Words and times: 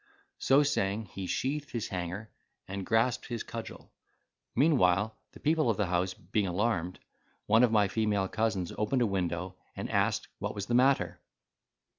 So 0.39 0.63
saying, 0.63 1.09
he 1.13 1.27
sheathed 1.27 1.69
his 1.73 1.89
hanger, 1.89 2.31
and 2.67 2.87
grasped 2.87 3.27
his 3.27 3.43
cudgel. 3.43 3.91
Meanwhile 4.55 5.15
the 5.33 5.39
people 5.39 5.69
of 5.69 5.77
the 5.77 5.85
house 5.85 6.15
being 6.15 6.47
alarmed, 6.47 6.97
one 7.45 7.61
of 7.63 7.71
my 7.71 7.87
female 7.87 8.27
cousins 8.27 8.73
opened 8.79 9.03
a 9.03 9.05
window, 9.05 9.57
and 9.75 9.91
asked 9.91 10.27
what 10.39 10.55
was 10.55 10.65
the 10.65 10.73
matter. 10.73 11.21